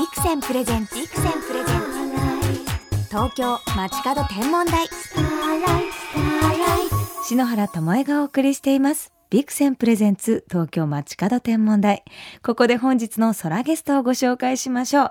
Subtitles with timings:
[0.00, 1.80] ビクセンプレゼンツビクセンプレゼン
[3.02, 4.88] ツ東京街角天文台。
[7.22, 12.02] 篠原智恵がお送りしていますビクセンプレゼンツ東京街角天文台。
[12.42, 15.10] ここで本日の空ゲストをご紹介しましょう。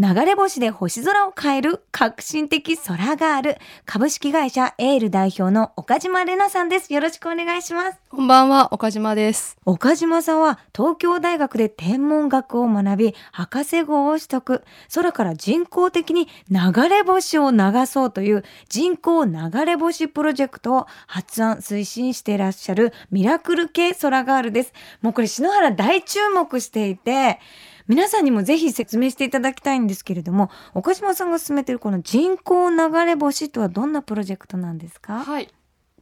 [0.00, 6.94] 流れ星で星空を変える革新的空ガール株式会社エール代表の岡島玲奈さんです。
[6.94, 8.00] よろしくお願いします。
[8.08, 9.58] こんばんは岡島です。
[9.66, 14.64] 岡島さんは東京大学で天文学を学び博士号を取得。
[14.94, 19.32] 空から人工的に流れ星を流そうという人工流
[19.66, 24.72] れ星プロジェクトを発案推進していらっしゃるミラクル系空ガールです。
[25.02, 27.40] もうこれ篠原大注目していて
[27.88, 35.24] 皆さんにもぜひ説明していただきたいんですけれども岡島さんが進めているこの人工流れ星とはどんなプロジェクトなんですか？
[35.24, 35.48] はい。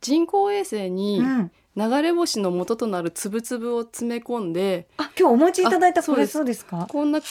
[0.00, 6.86] 人工衛星にうん、流れ星の元となるつぶつぶを詰め込んで、あ今日お持ちいただいたこれあそうですか？
[6.88, 7.26] こんなこ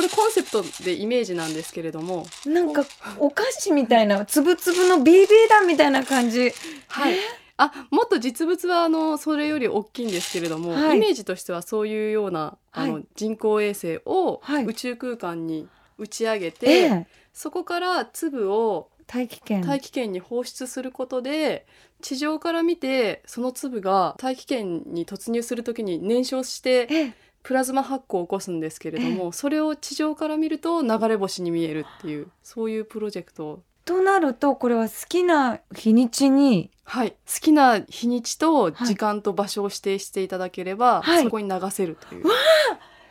[0.00, 2.26] れコンセプトでイメージなんですけれども。
[2.46, 2.86] なんか
[3.18, 6.50] お菓子みたいなつぶつぶの BB 弾みたいな感じ。
[6.88, 7.16] はい
[7.56, 10.96] あもっと実物はあのそれより大きいんですけれども、はい。
[10.96, 14.64] イメージとしてはそういうようなあの、はい人工衛星をはい。
[14.64, 17.06] 宇宙空間に打ち上げて、ええ。
[17.32, 19.62] そこから粒を大気圏。
[19.62, 21.66] 大気圏に放出することで
[22.00, 27.12] 地上から見てその粒が大気圏に突入するときに燃焼してええ。
[27.44, 37.12] プラズマ発光を起こすんですけれども、それを地上から見ると流れ星に見えるっていうそういうプロジェクトとなるとこれは好きな日にちにはい。
[37.12, 41.24] 好きな日にちと時間と場所を指定していただければ、はい。
[41.24, 42.24] そこに流せるという、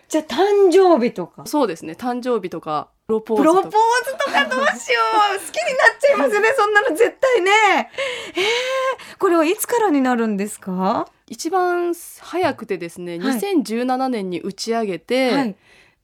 [0.10, 1.46] じゃあ誕生日とか。
[1.48, 1.94] そうですね。
[1.94, 5.00] 誕生日とかプロポープロポーズとかズとかどうしよ
[5.36, 5.40] う。
[5.40, 6.54] 好きになっちゃいますね。
[6.56, 7.52] そんなの絶対ね。
[8.36, 11.08] えー、これはいつからになるんですか？
[11.28, 13.40] 一番早くてですね、はい。
[13.40, 15.56] 2017年に打ち上げて、はい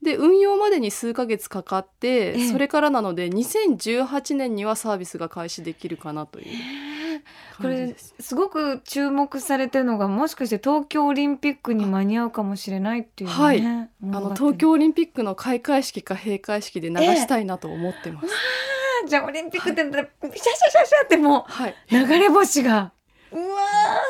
[0.01, 2.49] で運用までに数ヶ月かかって、ええ。
[2.49, 6.47] それからなので2018年にはサービスが開始できるかなという
[7.61, 8.15] これす。
[8.19, 13.61] すごく注目されてるのがもしかして東京オリンピックに間に合うかもしれないっていうね、はい。
[13.61, 18.27] あの東京オリンピックの開会式か閉会式で流したいなと思ってます。
[18.27, 22.93] あじゃあオリンピックってなったらシャシャシャシャってもはい、う流れ星が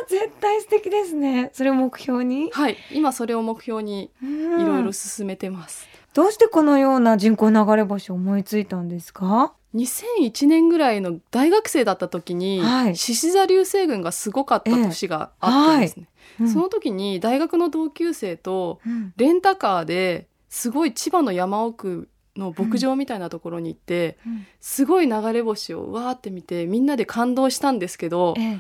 [0.08, 1.50] 絶対素敵ですね。
[1.54, 2.50] それを目標に？
[2.52, 5.88] はい、今それを目標にいいろいろ進めてます。
[6.14, 12.96] どうしてこのような人工流れ星を思いついたんですか？2001年ぐらいの大学生だった時にはい。
[12.96, 16.08] 獅子座流星群がすごかった年があったんですね。
[16.42, 16.50] うん。
[16.50, 19.14] その時に大学の同級生とうん。
[19.18, 24.48] レンタカーですごい千葉の山奥の牧場みたいなところに行って、うん。
[24.60, 28.60] すごい流れ星をわーって見てみんなで感動したんですけどええ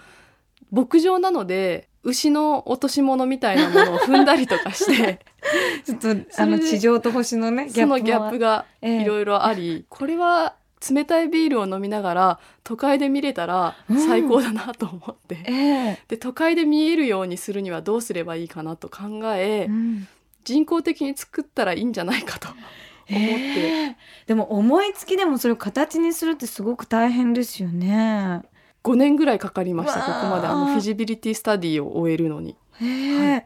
[0.71, 5.19] 牧場なので牛の落とし物みたいなものを踏んだりとかして
[5.83, 10.55] ちょっとあの地上と星のねそのギャップががいろいろあり、これは
[10.87, 13.75] 冷たいビールを飲みながら都会で見れたら
[14.07, 15.99] 最高だなと思って、ええ。
[16.07, 20.07] で都会で見えるようにするにはどうすればいいかなと考え、うん。
[20.45, 22.69] 人工的に作ったらいいんじゃないかと思って。
[23.09, 23.97] ええ。
[24.25, 28.43] でも思いつきでもそれを形にするってすごく大変ですよね。
[28.83, 32.57] 5年ぐらいかかりましたここまであのフィジビリティスタディを終えるのに。
[32.73, 33.43] は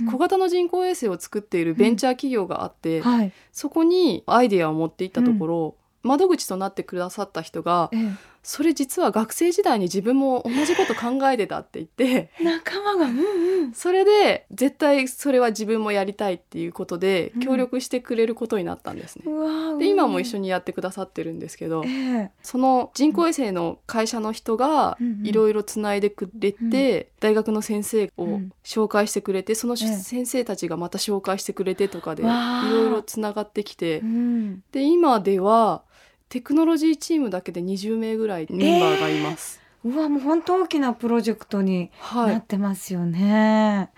[0.00, 0.06] うん。
[0.06, 3.32] 小型の人工衛星を作っているベンチャー企業があって、はい。
[3.52, 7.96] そこにアイデアを持っていったところ、窓口となってくださった人がえ
[8.42, 13.22] それ実は学生時代に自分も同じこと考えてたって言ってえ、仲間が、うんう
[13.68, 13.72] ん。
[13.74, 19.24] それで絶対それは自分もやりたいっていうことでうん協力してくれることになったんですね。
[19.26, 19.38] う
[19.72, 20.38] わで今も一緒に。
[20.38, 34.62] にやってくださってるんですけどええ、その人工衛星の会社の人がうんうんいろいろつないでくれて、大学の先生をうん紹介してくれてそのええ先生たちがまた紹介してくれてとかでいろいろつながってきてうん。
[34.72, 35.82] で今では
[36.28, 39.60] テクノロジーチームだけで20名ぐらいメンバーがいます。
[39.84, 43.90] うわ、もう本当大きなプロジェクトには、ないってますよね。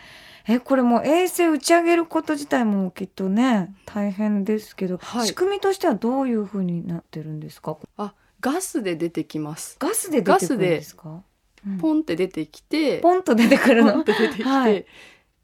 [0.46, 5.26] え、これもう衛星打ち上げること自体もきっとね、大変ですけど、はい。
[5.26, 7.76] 仕組みとしてはどういう風になってるんですか？
[7.96, 9.76] あガスで出てきます。
[9.78, 11.22] ガスで出てくるんですか？
[11.66, 11.78] うん。
[11.78, 13.92] ポンって出てきて、ポンと出てくるの？
[13.92, 14.86] ポンって出てきて、はい。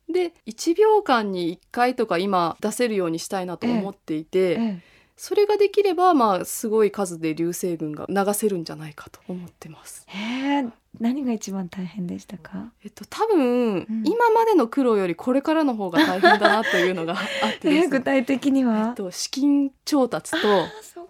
[0.08, 10.04] で1秒間に1回とか今出せるようにしたいなと思っていて、ええそれができればまあすごい数で流星群が流せるんじゃないかと思ってます。
[10.08, 10.66] へえ
[11.00, 12.72] 何が一番大変でしたか？
[12.84, 14.02] えっと多分、ん。
[14.04, 17.76] 今までの苦労よりこれからの方が大変だなというのがあってですね。
[17.84, 20.66] え具体的にえはっと資金調達と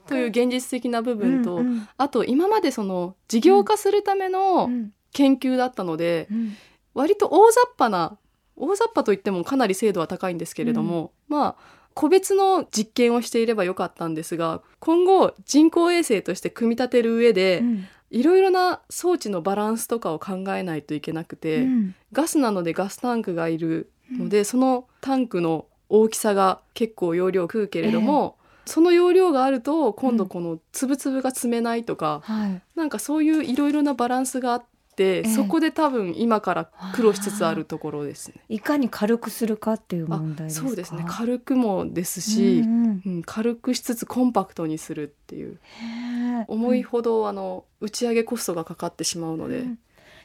[0.06, 1.88] という現実的な部分と、うんうん。
[1.98, 4.92] あと今までその事業化するためうのん。
[5.12, 6.56] 研究だったので、うん。
[6.94, 8.18] 割と大雑把な
[8.56, 17.88] 大雑把といってもかなり精度は高いんですけれども、まあ個別の実験をしていればよかったんですが今後人工衛星として組み立てる上で、うん。
[18.08, 21.94] いろいろな装置のバランスとかを考えないといけなくて、うん。
[22.12, 32.62] ガスなのでガスタンクがいるので、そのタンクの大きさが結構容量食うけれども、その容量があると今度この粒々が積めないとか、はい。
[32.76, 34.66] なんかそういういろいろなバランスがあって、
[35.04, 35.28] ええ。
[35.28, 38.34] そこで多分今から苦労しつつあるところですね。
[38.48, 40.68] いかに軽くするかっていうあ問題ですか？
[40.68, 41.04] そうですね。
[41.06, 43.22] 軽くもですし、うんうんうん。
[43.22, 45.58] 軽くしつつコンパクトにするっていう。
[46.48, 49.78] 思いほど、あの打ち上げコストがかかってしまうので、うん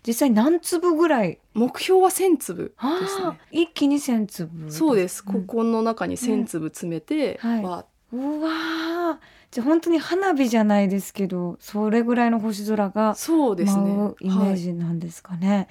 [0.03, 1.37] 実際何粒ぐらい？
[1.53, 3.39] 目標は1,000粒ですあね。
[3.53, 5.21] ー一気に千粒そうです。
[5.21, 7.63] んここの中に1,000粒詰めて、はい。
[7.63, 9.17] わうわー
[9.51, 13.83] じゃあ本当に花火じゃないですけどそれぐらいの星空がそうですね。
[13.83, 15.67] 舞うイメーはいジなんですかね、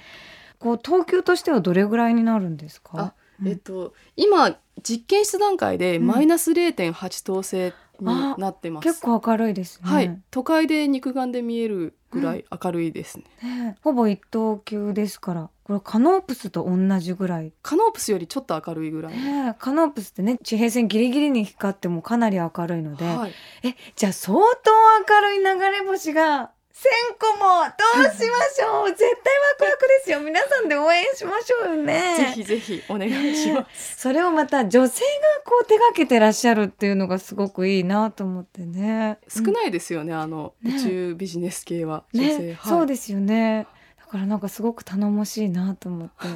[0.59, 2.91] こう等級としてはどれぐらいになるんですか？
[2.95, 6.07] あうんえっと今実験室段階でうん。
[6.07, 8.07] マイナス0.8等星に
[8.39, 8.85] なってます。
[8.85, 13.25] 結構明るいですね、はい、都会で肉眼で見えるぐらい明るいですね。
[13.43, 19.17] ねほぼ一等級ですからこれカノープスと同じぐらい、カノープスよりちょっと明るいぐらい。
[19.17, 23.33] ね、カノープスってね地平線ギリギリに光ってもかなり明るいので、はい、
[23.63, 24.71] えじゃあ相当
[25.09, 26.83] 明るい流れ星が1000
[27.21, 33.97] 個もどうしましょう絶対ワクワクですよ皆さんで応援しましょうよねぜひぜひお願いします。
[33.97, 35.07] それをまた女性が
[35.45, 42.55] こう手掛けてらっしゃるっていうのがすごくいいなと思ってね少ないですよね、あのね宇宙ビジネス系はね女性。
[42.55, 43.80] はいそうですよねだ
[44.11, 46.29] からなんかすごく頼もしいなと思って。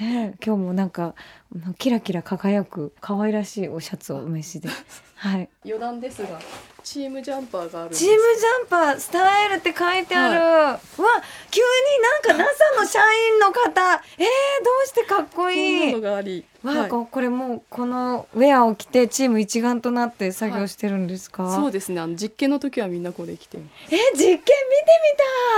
[0.00, 1.14] ね今日もなんか
[1.78, 4.68] キラキラ輝く可愛らしいおシャツをお召しで。
[5.16, 5.48] はい。
[5.64, 6.38] 余談ですが、
[6.82, 10.80] チームジャンパーがあるチームジャンパースタイルって書いてある、うわ
[11.50, 14.02] 急になんか NASA の社員の方。
[14.18, 16.74] えー、どうしてかっここんいない。
[16.74, 22.00] のがあり、わはいここれもうこのウェアを着てチーム一丸となって作業してるんですか、そうですね。
[22.00, 23.58] あの実験の時はみんなこれ着て。
[23.58, 24.42] え実験見て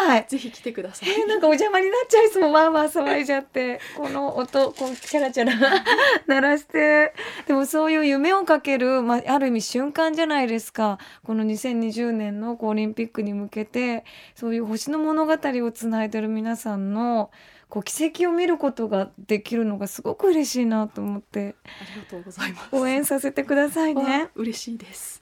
[0.06, 0.26] みたい！
[0.28, 1.10] ぜひ来てください。
[1.10, 2.52] えー、なんかお邪魔になっちゃいそう。
[2.52, 3.80] わーわー騒いじゃって。
[3.96, 5.52] この音こうチャラチャラ
[6.26, 7.12] 鳴らして。
[7.46, 10.98] でもそういう夢をかける、まあ、ある意味瞬間じゃないですか。
[11.24, 14.04] この2020年のこうオリンピックに向けて
[14.34, 17.30] そういう星の物語をつないでる皆さんの
[17.68, 22.68] こう奇跡を見ることができるのがすごく嬉しいなと思ってありがとうございます。
[22.72, 24.30] 応援させてくださいねわ。
[24.34, 25.20] 嬉しいです。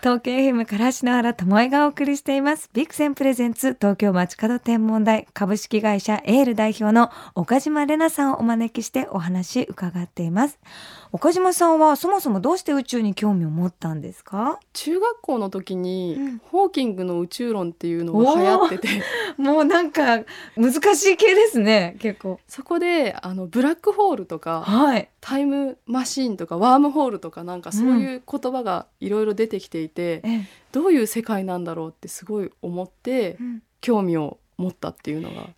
[0.00, 2.70] 東京 FM から篠原智恵がお送りしています。
[2.72, 10.60] ビクセンプレゼンツ東京街角天文台株式会社エール代表の岡島玲奈さんをお招きしてお話伺っています。
[11.10, 14.60] 岡島さんはそもそもどうして宇宙に興味を持ったんですか？
[14.72, 16.38] 中学校の時に、うん。
[16.50, 18.88] ホーキングの宇宙論っていうのが流行ってて、
[19.38, 20.20] もうなんか
[20.56, 22.40] 難しい系ですね、結構。
[22.46, 25.08] そこであのブラックホールとかはい。
[25.20, 30.42] タイムマシーンとかワームホールとかなんかそういう言葉がいろいろ出てきていて、え。
[30.72, 33.62] どういう世界なんだろうってすごい思ってうん。
[33.80, 35.48] 興味を持ったっていうのが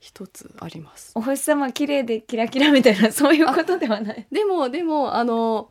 [0.00, 1.12] 一つあります。
[1.14, 4.26] お星様綺麗でキラキラみたいなそういうことではない。
[4.32, 5.70] でもでもあの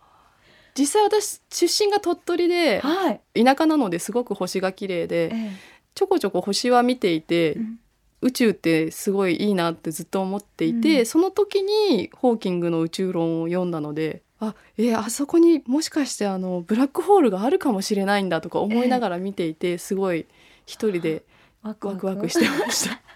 [0.77, 3.43] 実際私出身が鳥取ではい。
[3.43, 5.51] 田舎なのですごく星が綺麗でえ
[5.95, 7.79] ちょこちょこ星は見ていて、うん
[8.25, 20.25] 宇宙ってすごいいいなってずっと思っていて、うんその時にホーキングの宇宙論を読んだのであえーあそこにもしかしてあのブラックホールがあるかもしれないんだとか思いながら見ていて、すごい
[20.65, 21.23] 一人で
[21.63, 22.99] ワワクワクしてました。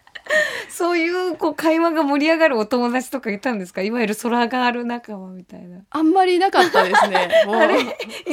[0.70, 3.82] そういうこう会話が盛り上がるお友達とかいたんですか？
[3.82, 5.80] いわゆる空ガール仲間みたいな。
[5.90, 7.30] あんまりいなかったですね。
[7.48, 7.80] もうあれ？
[7.80, 7.86] い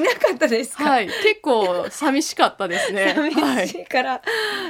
[0.03, 3.07] なかったですか、はい、結構寂しかったですね。
[3.07, 4.23] は寂しい、いから、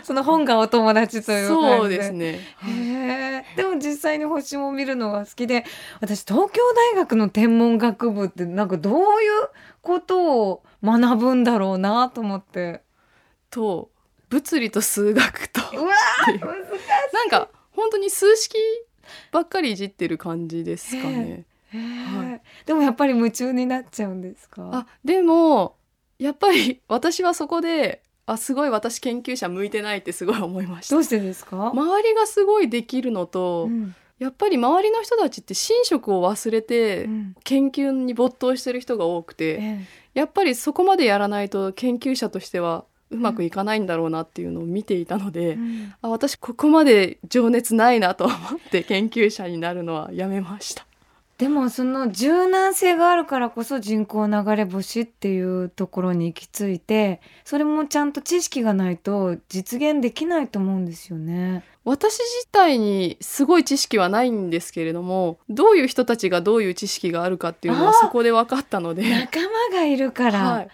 [0.02, 1.48] その本がお友達という。
[1.48, 2.40] そうですね。
[2.62, 3.44] へえ。
[3.56, 5.64] でも実際に星も見るのが好きで、
[6.00, 9.02] 私東京大学の天文学部ってなんかどうい
[9.44, 9.48] う
[9.80, 12.82] ことを学ぶんだろうなと思って。
[13.50, 13.88] と
[14.34, 15.60] 物理と数学と。
[15.78, 15.92] うわ
[16.26, 16.40] 難し
[17.12, 18.56] なんか本当に数式
[19.30, 21.44] ばっかりいじってる感じですかね。
[21.72, 24.70] はでもやっぱり夢中になっちゃうんですか？
[24.72, 25.76] あでも
[26.18, 30.94] やっぱり私はそこであすごい私研究者向いてないってすごい思いました。
[30.96, 33.94] どうしてですか、周りがすごいできるのと、うん。
[34.18, 37.36] やっぱり周りの人たちって寝食を忘れてうん。
[37.44, 39.86] 研究に没頭してる人が多くて、え。
[40.14, 45.94] やっぱりそこまでやらないと研究者としてはうまくいかないんだろうなっていうのを見ていたのえで、うん。
[46.02, 48.38] あ私ここまで情熱ないなと思っ
[48.70, 50.86] て研究者になるのはやめました。
[51.38, 61.64] でもその柔軟性があるからこそ人工流れ星っていうところに行き着いてそれもちゃんと知識がないと実現できないと思うんですよね。
[61.84, 70.68] 私自体にすごい知識はないんですけれどもどういう人たちがどういう知識があるかっていうのはそこで分かったので、仲間がいるから、はい、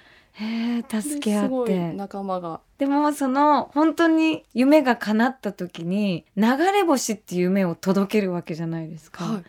[0.88, 9.25] 助け合って仲間がでもその本当に夢が叶った時に流れ星っていう夢を届けるわけじゃないですか。
[9.25, 9.44] はい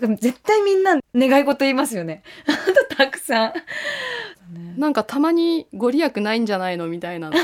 [0.00, 2.24] なんか絶対みんな願い事言いますよね。
[2.96, 3.52] たくさん。
[4.52, 7.36] ね なんかたまにご利益ないんじゃないのみたいなこ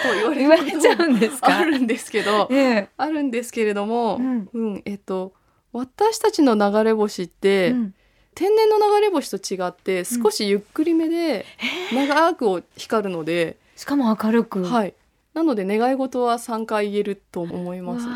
[0.00, 1.58] とを言われる 言ちゃうんですか？
[1.58, 5.32] あるんですけどええあるんですけれども、ううんんえっと
[5.72, 7.94] 私たちの流れ星って、うん
[8.38, 11.44] 天然の流れ星と違って少しゆっくりめで
[11.92, 14.62] 長く光るので、しかも明るく。
[14.62, 14.94] はい。
[15.34, 18.06] なので願い事は3回言えると思います、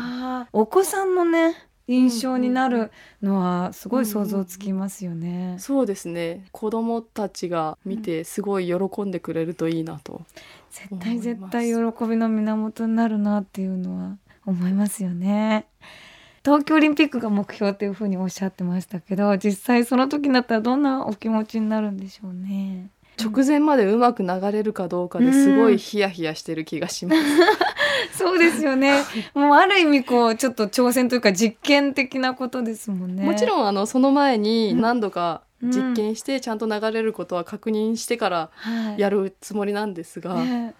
[0.53, 5.57] お子さんのね印象になるのはすごい想像つきますよね。
[5.59, 6.45] そうですね。
[6.53, 10.21] 子供たちが見てすごい喜んでくれるといいなと、
[10.71, 11.75] 絶対絶対喜
[12.05, 15.65] びの源になるなっていうのは思いますよね。
[16.43, 22.89] 東京オリンピックが目標っていうふうにおっしゃってましたけど実際その時になったらどんなお気持ちになるんでしょうね。
[23.21, 27.21] 直前までうまく流れるかどうかですごいヒヤヒヤしてる気がします、
[28.17, 29.03] そうですよね。
[29.35, 33.23] もうある意味こうちょっと挑戦というか実験的なことですもんね。
[33.23, 40.73] もちろんあのその前にうん何度か実験してちゃんと流れることは確認してからはい、やるつもりなんですが、ね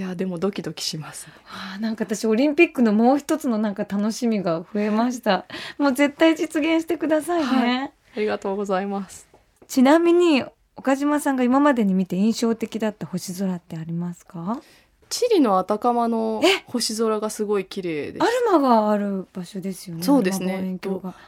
[0.00, 5.44] いやでもドキドキしますねあーなんか私オリンピックのもう一つのなんか楽しみが増えました。
[5.76, 7.80] もう絶対実現してくださいね。
[7.82, 9.28] はありがとうございます
[9.68, 10.42] ちなみに
[10.74, 14.62] 岡島さんが今までに見て印象的だった星空ってありますか？
[15.10, 16.62] チリのアタカマのえ？
[16.66, 20.02] 星空がすごい綺麗でアすルマがある場所ですよね。
[20.04, 20.78] そうですね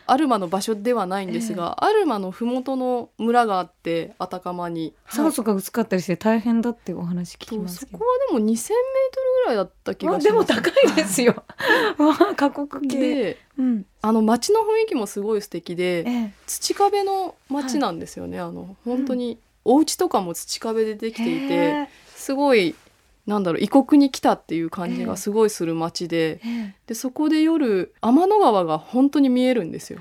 [0.07, 8.05] アルマの場所ではないんですが、アルマの麓の村があってアタカマに、酸素が薄かったりして大変だってお話聞きますそこ。
[8.05, 8.73] はでも2000メートル
[9.45, 11.43] ぐらいだった気まあがしますでも高いですよ。
[12.37, 12.99] 過酷系。
[12.99, 13.87] でうん。
[14.01, 16.33] あの街の雰囲気もすごい素敵でええ。
[16.47, 22.75] 土壁の街なんですよね、あの本当にお家とかも土壁でできていて、すごい
[23.27, 30.01] なんだろう異国に来たっていう感じがすごいする街で,、ええでそこで夜天の川が本当に見えるんですよ。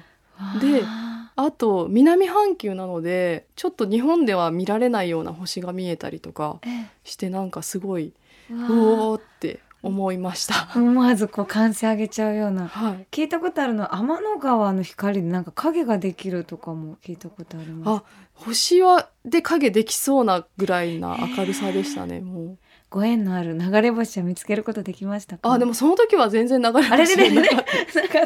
[0.60, 8.13] でああと南半球なのでちょっと日本では見られないような星が見えたりとかーえしてなんかすごい
[8.50, 8.54] え。
[8.54, 10.70] うおーって思いました。
[10.75, 12.68] 思わずこう歓声上げちゃうような。
[12.68, 18.04] はい、聞いたことあるのは天の川の光でなんか影ができるとかも聞いたことあります。
[18.04, 22.58] あ星はで影できそうなぐらいな明るさでしたねもう。
[22.92, 25.52] ご縁のある流れ星は見つけることできましたか？
[25.52, 27.64] あでもその時は全然流れあれれれれなか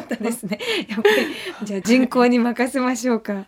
[0.00, 0.58] ったですね。
[0.88, 3.46] やっぱりじゃあ人口に任せましょうか。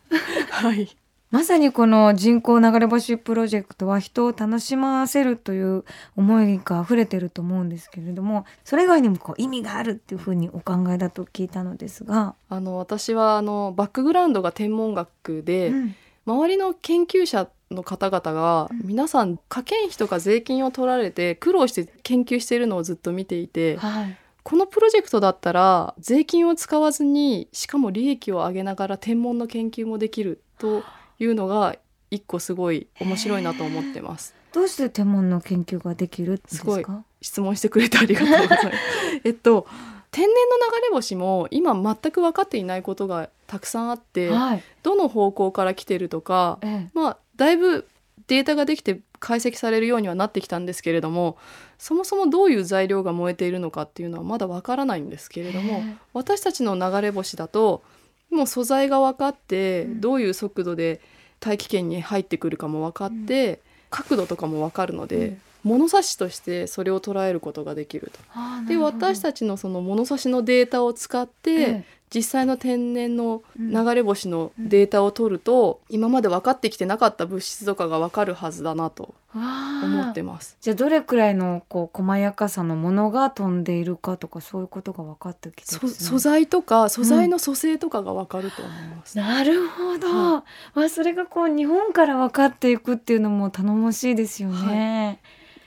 [0.51, 0.97] た はい
[1.31, 5.85] まさにこの人工流れ星プロジェクトは人を楽しませるという
[6.17, 15.95] 思いが溢れてると思うんですけれどもそれ以外にもこう意味があるっていうふうにお考えだと聞いたのですが、あの私はあのバックグラウンドが天文学で、うん
[16.27, 18.81] 周りの研究者の方々がうん。
[18.85, 30.83] 皆さん家計費とか税金を取られて苦労して研究しているのをずっと見ていてはい、このプロジェクトだったら税金を使わずにしかも利益を上げながら天文の研究もできると
[31.19, 31.77] いうのが
[32.11, 34.35] 一個すごい面白いなと思ってます。
[34.53, 38.67] どうして天文の研究ができるんですすごいか質問してくれてありがとうございます。
[39.25, 39.67] えっと
[40.11, 46.91] 天然の流れ星も今全く分かっていないことがたくさんあってはい、どの方向から来てるとかええ。
[46.95, 47.89] まあだいぶ
[48.27, 51.39] データができて解析されるようにはなってきたんですけれども
[51.79, 57.83] そもそもどういう材料が燃えているのかっていうのはまだわからないんですけれども私たちの流れ星だと
[58.31, 61.01] もう素材が分かってうんどういう速度で
[61.41, 65.41] 大気圏に入ってくるかも分かって角度とかも分かるのうでん。
[65.65, 68.21] 物差しとしてそれを捉えることができると。
[68.69, 71.85] で私たちのその物差しのデータを使って、ええ
[72.15, 73.73] 実際の天然のうん。
[73.73, 80.57] 流れ星のデータを取ると、今まで分かってきてなかった物質とかが分かるはずだなと思ってます。
[80.61, 89.17] じゃあどれくらいのこう細やかさのものが飛んでいるかとかそういうことが分かってきてね素材とか素材の組成とかが分かると思います。
[89.17, 95.21] なるほど、はまあそれがこう日本から分かっていくっていうのも頼もしいですよね。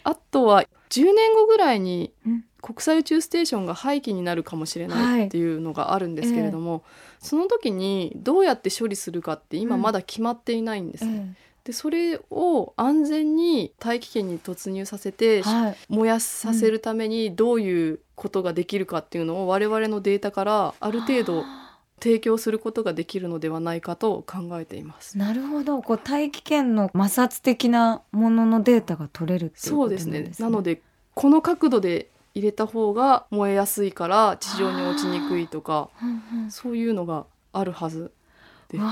[0.04, 5.26] あとは10年後ぐらいにうん国際宇宙ステーションが廃棄になるかもしれはないい。
[5.26, 6.84] っていうのがあるんですけれども、
[7.20, 11.36] その時にどうやって処理するかって今まだ決まっていないんです、ね。
[11.38, 21.44] えでそれを安全に大気圏に突入させて、えはい、燃やさせるためにどういうことができるかっていうのを我々のデータからある程度
[22.02, 25.18] 提供することができるのではないかと考えています。
[25.20, 25.84] なるほど。
[25.84, 30.32] こう大気圏の摩擦的なもののデータが取れるっていうことなんそうでですすねね。
[30.40, 30.82] なので
[31.14, 38.12] この角度で入れた方が燃えやすいから地上に落ちにくいとかうんうんそういうのがあるはず
[38.70, 38.84] です。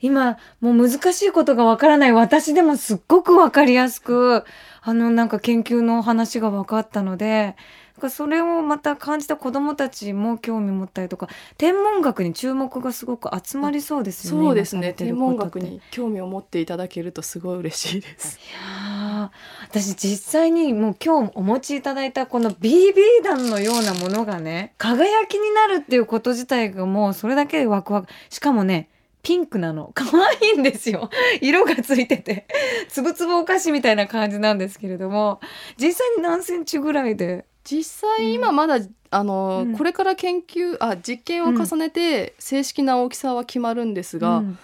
[0.00, 4.44] 今もう難しいことがわからない私でもすっごくわかりやすく
[4.82, 7.56] あのなんか研究の話が分かったので
[8.00, 14.44] かそれをまた感じた子どもたちも興味持ったりとか天文学に注目がすごく集まりそうですよね。
[14.44, 18.38] そうですね天文学に興味を持っていただけるとすごい嬉しいです。
[18.38, 28.88] いやー私実際にもう今日お持ちいただいたこの BB 弾のようなものがね輝きになるっていうこと自体がもうそれだけでワクワクしかもね
[29.22, 31.10] ピンクなの可愛いんですよ
[31.40, 32.46] 色がついてて
[32.88, 35.40] つぶつぶお菓子みたいな感じなんですけれども
[35.78, 38.78] 実際に何センチぐらいで実際今まだ、
[39.10, 39.76] あのうん。
[39.76, 44.58] これから研究あ実験を重ねて正式な大きさは決まるんですが、うん。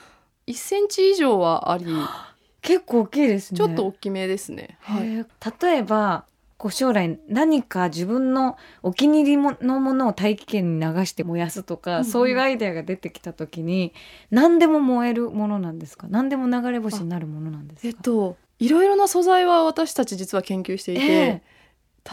[0.46, 1.84] 1センチ以上はあり
[2.62, 3.58] 結構大きいですね。
[3.58, 4.76] ちょっと大きめですね。
[4.80, 5.26] はい、
[5.64, 6.24] 例えば
[6.58, 12.04] こう将来何か自分のお気に入りものものを大気圏に流して燃やすとか、うんうん。
[12.04, 13.92] そういうアイデアが出てきた時に
[14.30, 16.06] 何でも燃えるものなんですか？
[16.08, 17.88] 何でも流れ星になるものなんですか？
[17.88, 21.42] えっといろいろな素材は私たち実は研究していて、え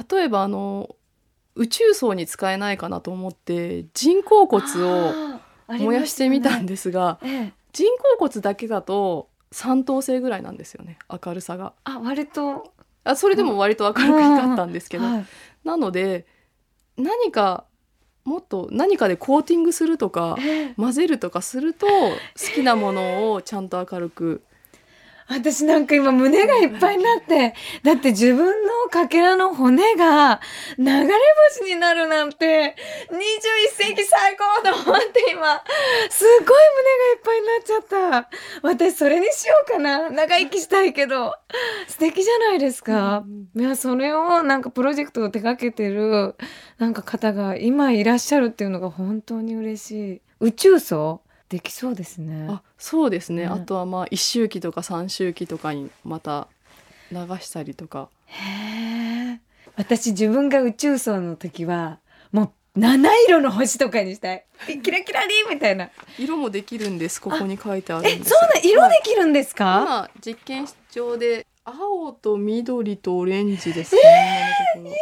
[0.09, 0.95] 例えばあの
[1.55, 5.15] 宇宙層に使えないかなと思って人工骨を
[5.67, 7.53] 燃やしてみたんでですがす、ええ。
[7.73, 11.73] 人工骨だけだと3等星ぐらいなんですよね明るさが。
[11.83, 12.73] あ割と。
[13.03, 15.25] あそれでも割と明るく光ったんですけど、はい。
[15.63, 16.25] なので
[16.97, 17.65] 何か
[18.23, 20.73] もっと何かでコーティングするとかええ。
[20.75, 22.19] 混ぜるとかすると好
[22.53, 24.43] きなものをちゃんと明るく
[25.29, 30.41] 私なんか今胸がいっぱいになって、だって自分のかけらの骨が
[30.77, 31.07] 流れ
[31.51, 32.75] 星になるなんて、
[33.11, 35.63] 21世紀最高と思って今、
[36.09, 38.29] すっごい胸がいっぱいになっちゃった。
[38.63, 40.09] 私それにしようかな。
[40.09, 41.35] 長生きしたいけど。
[41.87, 43.23] 素敵じゃないですか。
[43.55, 46.35] いや、それをなんかプロジェクトを手掛けてる
[46.79, 50.21] なんか方が今いらっしゃるっていうのが本当に嬉しい。
[50.39, 51.21] 宇宙層？
[51.49, 52.47] できそうですね。
[52.49, 56.47] あそうですね、うんあとはまあ一周期とか三周期とかにまた
[57.11, 59.39] 流したりとかへえ。
[59.75, 61.97] 私自分が宇宙層の時は
[62.31, 64.45] もう七色の星とかにしたい。
[64.83, 65.89] キラキラリーみたいな。
[66.19, 70.09] 色もできるんですここに書いてあるえ、んですそうな色はいできるんですか？
[70.15, 74.01] 今実験室上で青と緑とオレンジですね、
[74.75, 74.93] 今のところどう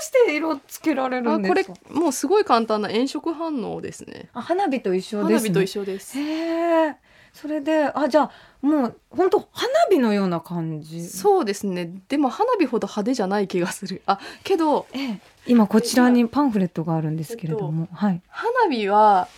[0.00, 1.74] して色つけられるあこれんですか？
[1.90, 5.48] もうすごい簡単な炎色反応ですねあ花火と一緒です、ね。
[5.48, 6.96] 花火と一緒ですへえ。
[7.32, 11.06] それであじゃあもう本当花火のような感じ。
[11.06, 19.28] そうですねでも花火ほど派手じゃない気がするあけどええ、今こちらにパンフレットがあるんですけれども、はい花火は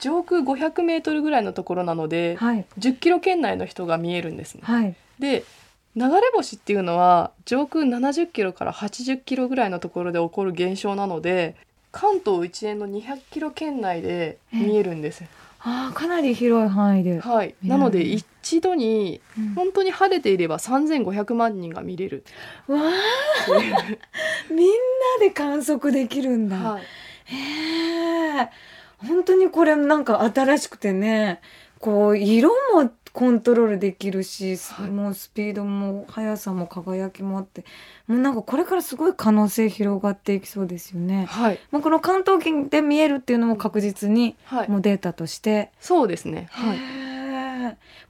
[0.00, 4.96] 上空500メートルぐらいのところなので、はい10キロ圏内の人が見えるんですねはい。
[5.18, 5.44] で
[5.96, 11.56] 流れ星っていうのは上空70キロから80キロぐらいのところで起こる現象なので
[11.92, 15.22] 関東一円の200キロ圏内で見えるんです、
[15.60, 17.20] ああかなり広い範囲で。
[17.20, 19.54] はい、なので一度にうん。
[19.54, 22.24] 本当に晴れていれば3500万人が見れる。
[22.68, 23.74] わあという、
[24.52, 24.74] みんな
[25.20, 26.56] で観測できるんだ。
[26.56, 26.82] はい、
[27.26, 28.50] へえ。
[28.98, 31.40] 本当にこれなんか新しくてね、
[31.78, 34.90] こう色もコントロールできるし、はい。
[34.90, 37.64] もうスピードも速さも輝きもあって、
[38.08, 41.26] もうなんかこれからすごい可能性広がっていきそうですよね。
[41.30, 41.60] はい。
[41.70, 44.68] まあ、この関東圏で見えるっていうのも確実にはい。
[44.68, 46.48] もうデータとして、そうですね。
[46.50, 46.78] はい。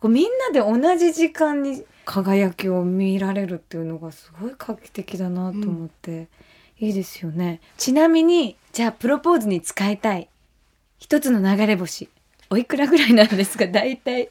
[0.01, 6.29] こうみんなで同じ時間に輝きを見られるっていうのがすごい画期的だなと思って、
[6.81, 7.61] いいですよね。
[7.77, 10.29] ちなみにじゃあプロポーズに使いたい
[10.99, 12.09] 一つの流れ星
[12.51, 13.67] おいくらぐらいなんですか？
[13.67, 14.29] 大体、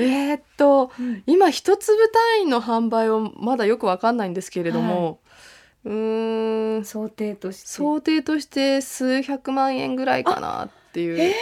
[0.00, 0.90] えーっと
[1.26, 5.20] 今一粒単位の販売をまだよくわかんないんですけれども、
[5.84, 7.68] うーん想定として。
[7.68, 11.34] 想定として数百万円ぐらいかなっていう、え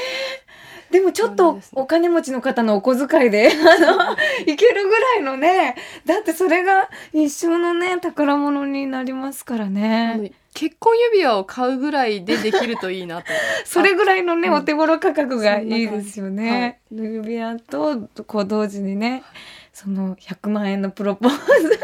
[0.92, 13.28] でもちょっとお金持ちの方のお小遣いで あのいけるぐらいのねだってそれが一生のね宝物になりますからあねの結婚指輪を買うぐらいでできるといいなと
[13.64, 14.54] それぐらいのね、うん。
[14.54, 16.80] お手頃価格がいいですよね。
[16.90, 19.22] 指輪とこう同時にね
[19.72, 21.80] その100万円のプロポーズ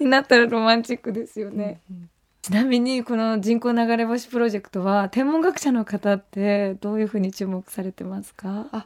[0.00, 1.80] になったらロマンチックですよね。
[1.90, 2.08] うん
[2.42, 8.66] ちなみにこの人工流れ星プロジェクトは天文学者の方ってどういうふうに注目されてますか？
[8.72, 8.84] あ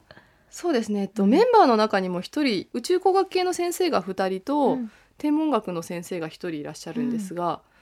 [0.50, 1.30] そうですね、えっと、うん。
[1.30, 4.90] メンバーの中にも一人宇宙工学系の先生が2人と、うん。
[5.16, 7.75] 天文学の先生が1人いらっしゃるんですが、えっ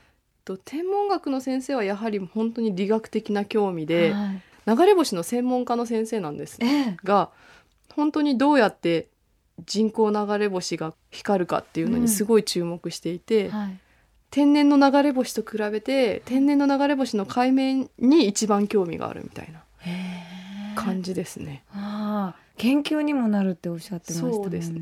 [0.45, 4.41] と天文学の先生はやはり本当に理学的な興味で、はい。
[4.67, 6.97] 流れ星の専門家の先生なんですええ。
[7.05, 7.31] が
[7.95, 9.09] 本当にどうやって
[9.67, 13.79] 人工流れ星が光るかっていうのにすごい注目していて、はい。
[14.31, 19.63] 天然の流れ星と比べて天然の流れ星の海面に一番興味があるみたいな
[20.75, 21.63] 感じですね。
[21.71, 24.33] ああ研究にもなるっておっしゃってましたね。
[24.35, 24.73] そうです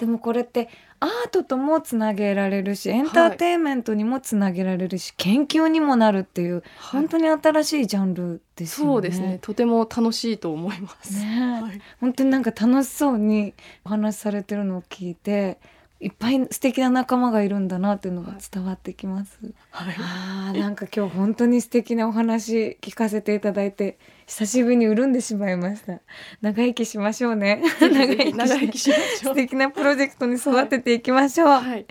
[0.00, 8.92] でもこれってアートともつなげられるしエンターテインメントにもつなげられるし、研究にもなるっていう本当に新しいジャンルですよね。
[8.92, 9.38] そうですね。
[9.42, 11.12] とても楽しいと思います。
[11.22, 13.52] ねはい本当になんか楽しそうに
[13.84, 15.58] お話しされてるのを聞いて
[16.02, 19.38] いっぱい素敵な仲間がいるんだなっていうのが伝わってきます。
[19.70, 19.94] はい。
[19.98, 26.00] あーなんか今日本当に素敵なお話聞かせていただいて久しぶりに潤んでしまいました。
[26.40, 27.62] 長生きしましょうね。
[27.80, 29.34] 長生きしましょ素う。
[29.34, 31.86] 敵なプロジェクトに育てていきましょう、はい。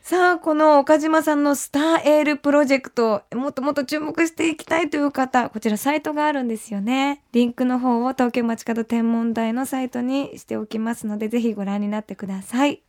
[0.00, 7.20] さあこの岡島さんのスターエールプロジェクトもっともっと注目していきたいという方こちらサイトがあるんですよね。
[7.32, 12.80] リンクの方を東京街角天文台のサイトにしておきますのでぜひご覧になってください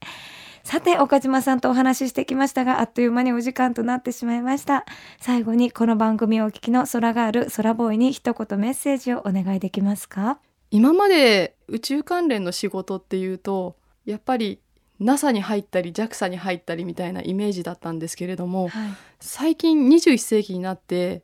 [0.63, 4.85] さて岡島さんとお話ししてきましたがあっという間にお時間となってしまいました。
[5.19, 10.39] 最後にこの番組をお聞きの空ガール空ボーイに一言メッセージをお願いできますか？
[10.71, 14.61] 今まで宇宙関連の仕事っていうとやっぱり
[14.99, 18.89] NASA に入ったり JAXA に入ったりみたいなイメージだったんですけれどもはい。
[19.19, 21.23] 最近21世紀になって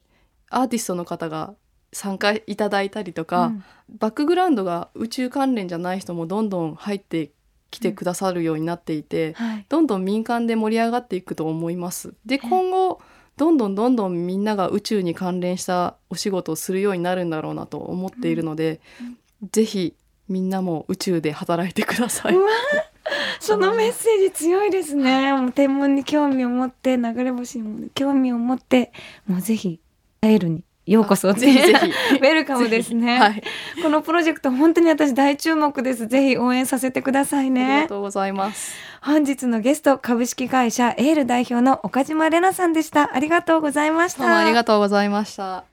[0.49, 1.55] アーティストの方が
[1.93, 3.63] 参加いただいたりとか、うん。
[3.97, 7.31] バックグラウンドが宇宙関連じゃない人もどんどん入って
[7.71, 12.13] きてくださるようになっていて、はいどんどん民間で盛り上がっていくと思います。
[12.25, 13.01] で今後
[13.37, 18.81] どんどんどんどんみんなが宇宙に関連したお仕事をするようになるんだろうなと思っているので、
[19.51, 19.95] ぜひ
[20.27, 22.35] みんなも宇宙で働いてください。
[23.39, 25.33] そのメッセージ強いですね。
[25.33, 28.91] もう天文に興味を持って、流れ星に興味を持って、
[29.25, 29.79] もうぜひ、
[30.21, 31.31] エールにようこそ。
[31.33, 31.85] ぜひぜひ。
[32.15, 33.19] ウェルカムですね。
[33.19, 33.43] はい。
[33.83, 36.07] このプロジェクト本当に私大注目です。
[36.07, 37.87] ぜひ応援させてくださいありがね。
[37.87, 38.73] とうございます。
[39.01, 43.15] 本日のゲスト、株式会社エール代表の岡島玲奈さんでした。
[43.15, 44.23] ありがとうございました。
[44.23, 45.63] どうもありがとうございました。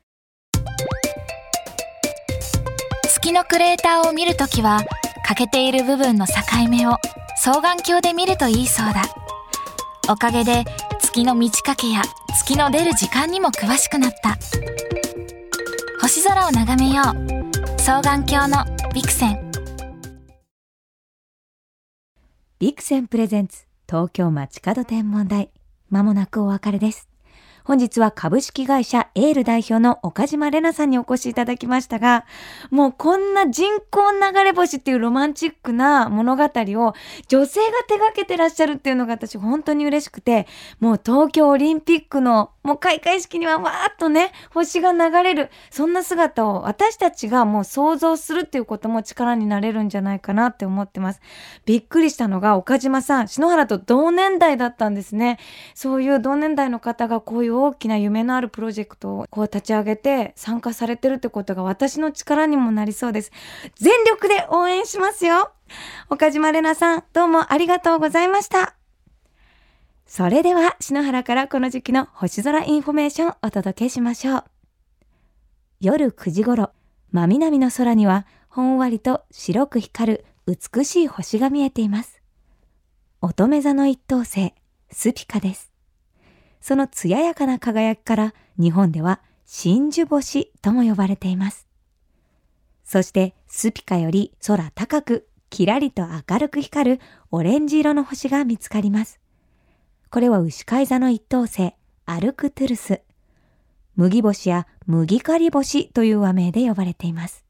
[3.09, 4.81] 月のクレーターを見るときは
[5.27, 6.33] 欠けている部分の境
[6.69, 6.99] 目を
[7.43, 9.03] 双眼鏡で見るといいそうだ
[10.09, 10.65] おかげで
[11.01, 12.03] 月の満ち欠けや
[12.39, 14.37] 月の出る時間にも詳しくなった
[16.17, 19.51] 星空を眺めよう双眼鏡のビクセン
[22.59, 25.51] ビクセンプレゼンツ東京街角天文台。
[25.91, 27.11] まもなくお別れです。
[27.65, 32.25] 本日は株式会社エール代表の岡島玲奈さんにお越しいただきましたが、
[32.71, 36.95] もうこんな人工流れ星っていうロマンチックな物語を
[37.29, 40.47] 女性が手掛けてらっしゃるっていうのが私本当に嬉しくて、
[40.79, 51.21] もう東京オリンピックのもう開会式にはわーっとね、星が流れる、そんな姿を私たちがもう想像するっていうことも力になれるんじゃないかなって思ってます。
[51.65, 55.39] びっくりしたのが岡島さん、篠原と同年代だったんですね。
[55.75, 63.31] そういう同年代の方がこういう大きな夢のあるプロジェクトをこう立ち上げて参加されてるってことが私の力にもなりそうです。
[63.77, 65.53] 全力で応援しますよ
[66.11, 68.86] 岡島礼奈さん、どうもありがとうございました。
[70.07, 74.45] それでは、篠原からこの時期の星空インフォメーションお届けしましょう。
[75.81, 76.71] 夜9時頃、
[77.11, 82.23] 真南の空には、ほんわりと白く光る美しい星が見えています。
[83.21, 84.55] 乙女座の一等星、
[84.91, 85.73] スピカです。
[86.61, 91.67] その艶やかな輝きから、日本では真珠星とも呼ばれています。
[92.85, 97.01] そして、スピカより空高く、キラリと明るく光る
[97.33, 99.19] オレンジ色の星が見つかります。
[100.17, 101.75] これは牛飼い座の一等星、
[102.07, 103.03] アルクトゥルス。
[103.97, 107.45] 麦星や麦刈り星という和名で呼ばれています。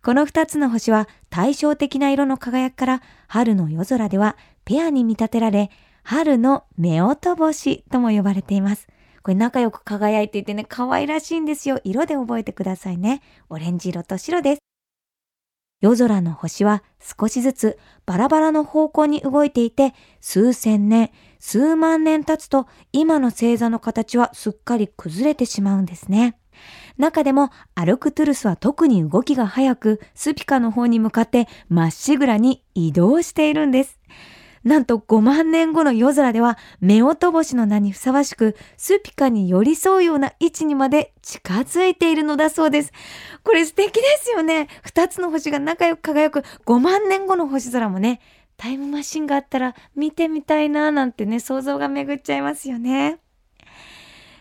[0.00, 5.72] この二つの星は対照的な色の輝きから春の夜空ではペアに見立てられ、
[6.04, 8.86] 春の夫婦星とも呼ばれています。
[9.24, 11.80] これ仲良く輝いていてね、可愛らしいんですよ。
[11.82, 13.22] 色で覚えてくださいね。
[13.48, 14.60] オレンジ色と白です。
[15.80, 26.38] 夜空の星は少しずつバラバラの方向に動いていて、数千年、数万年経つと今の星座の形はすっかり崩れてしまうんですね。
[26.98, 33.98] 中でもアルクトゥルスは特に動きが速く、スピカの方に向かってまっしぐらに移動しているんです。
[34.64, 42.92] なんと5万年後の夜空では、夫婦星の名にふさわしく、スピカに寄り添うような位置にまで近づいているのだそうです。
[43.44, 44.66] これ素敵ですよね。
[44.82, 48.20] 二つの星が仲良く輝く5万年後の星空もね、
[48.56, 53.18] タイムマシンがあったら見てみたいななんてね、想像が巡っちゃいますよね。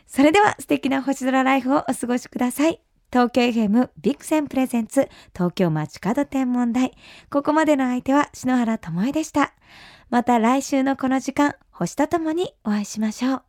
[0.08, 2.80] それでは素敵な星空ライフをお過ごしください。
[3.12, 6.92] 東京 FM ビクセンプレゼンツ東京街角天文台。
[7.30, 9.54] ここまでの相手は篠原智恵でした。
[10.10, 13.46] また来週のこの時間、星とともにお会いしましょう。